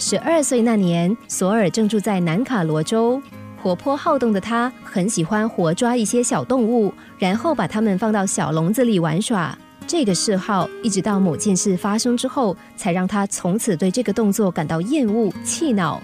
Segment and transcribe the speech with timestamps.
[0.00, 3.20] 十二岁那年，索尔正住在南卡罗州。
[3.60, 9.58] 活泼好动的他，很喜欢活抓一些小动物，然后把它们放到小笼子里玩耍。
[9.88, 16.00] 这个嗜好一直到某件事发生之后，才让他从此对这个动作感到厌恶、气恼。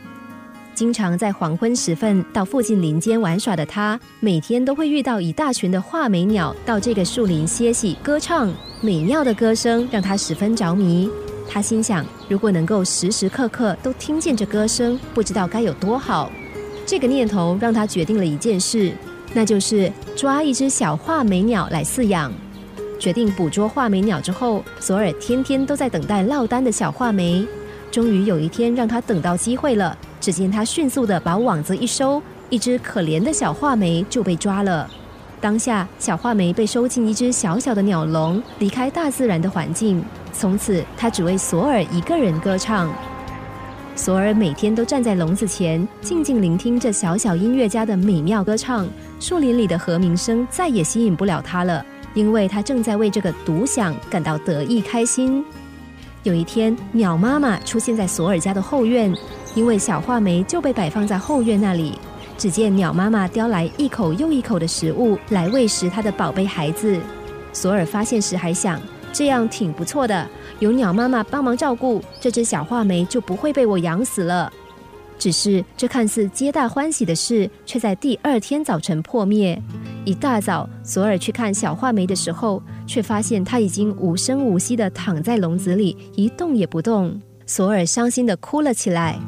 [0.74, 8.52] 经常在黄昏时分到附近林间玩耍的他，每天都会遇到一大群的画眉鸟到这个树林歇息、歌唱。
[8.80, 11.08] 美妙的歌声让他十分着迷。
[11.48, 16.30] 他心想，如果能够时时刻刻都听见这歌声，不知道该有多好。
[16.86, 18.92] 这个念头让他决定了一件事，
[19.32, 22.32] 那就是抓一只小画眉鸟来饲养。
[22.98, 27.46] 决定捕捉画眉鸟之后，索尔天天都在等待落单的小画眉。
[27.90, 29.96] 终于有一天，让他等到机会了。
[30.20, 34.88] 只见他迅速的把网子一收，一只可怜的小画眉就被抓了。
[35.44, 40.02] 当下，小画眉被收进一只小小的鸟笼，离开大自然的环境。
[40.32, 42.90] 从此，他只为索尔一个人歌唱。
[43.94, 48.88] 索尔每天都站在笼子前，静静聆听这小小音乐家的美妙歌唱。
[49.20, 55.44] 树林里的和鸣声再也吸引不了他了，因为他正在为这个独享感到得意开心。
[56.22, 59.14] 有一天，鸟妈妈出现在索尔家的后院。
[59.54, 61.96] 因为小画眉就被摆放在后院那里，
[62.44, 67.00] 只见鸟妈妈叼来一口又一口的食物来喂食它的宝贝孩子。
[67.54, 68.78] 索尔发现时还想，
[69.14, 70.28] 这样挺不错的，
[70.58, 74.52] 有鸟妈妈帮忙照顾，这只小画眉就不会被我养死了。
[75.18, 79.58] 只是这看似皆大欢喜的事，却在第二天早晨破灭。
[80.04, 87.18] 一大早，索尔去看小画眉的时候，却发现它已经无声无息地躺在笼子里，一动也不动。
[87.46, 89.18] 索尔伤心地哭了起来。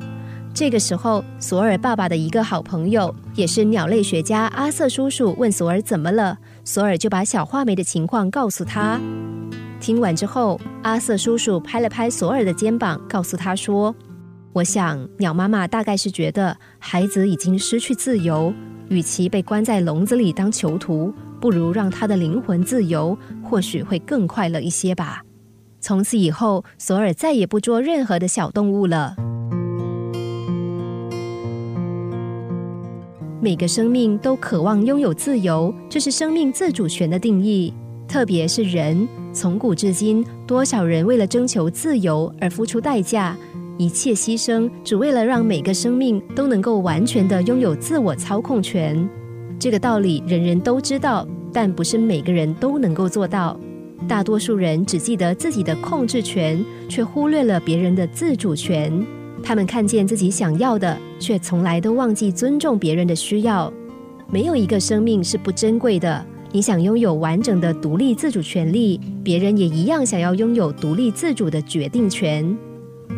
[0.57, 8.99] 这个时候，索尔爸爸的一个好朋友，也是鸟类学家阿瑟叔叔，问索尔怎么了，索尔就把小画眉的情况告诉他。
[9.81, 13.95] 听完之后，阿瑟叔叔拍了拍索尔的肩膀，告诉他说
[14.55, 18.51] ：“我想，鸟妈妈大概是觉得孩子已经失去自由，
[18.89, 25.23] 与其被关在笼子里当囚徒，不如让他的灵魂自由，或许会更快乐一些吧。”
[25.83, 29.15] 从此以后，索尔再也不捉任何的小动物了。
[33.39, 37.73] 每个生命都渴望拥有自由，这是生命自主权的定义。
[38.09, 43.37] 特别是人，从古至今，多少人为了征求自由而付出代价，
[43.77, 49.07] 一切牺牲，只为了让每个生命都能够完全的拥有自我操控权。
[49.59, 53.59] 这个道理人人都知道，但不是每个人都能够做到。
[54.09, 59.05] 大多数人只记得自己的控制权，却忽略了别人的自主权。
[59.47, 63.73] 他们看见自己想要的，却从来都忘记尊重别人的需要。
[64.29, 66.27] 没有一个生命是不珍贵的。
[66.51, 72.59] 你想拥有完整的独立自主权利，别人也一样想要拥有独立自主的决定权。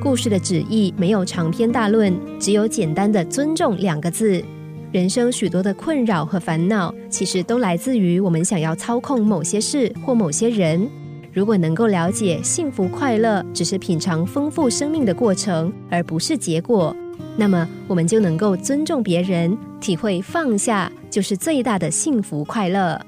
[0.03, 4.45] 故事的旨意没有长篇大论，只有简单的“尊重”两个字。
[4.93, 10.87] 人生许多的困扰和烦恼，其实都来自于我们想要操控某些事或某些人。
[11.33, 16.95] 如果能够了解幸福快乐只是品尝丰富生命的过程，而不是结果，
[17.37, 23.01] 那么我们就能够尊重别人，体会放下就是最大的幸福快乐。